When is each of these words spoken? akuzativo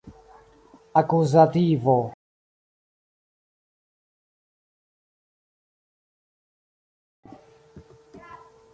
akuzativo 0.99 1.97